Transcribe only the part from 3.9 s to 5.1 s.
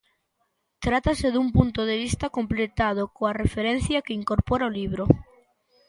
que incorpora o libro.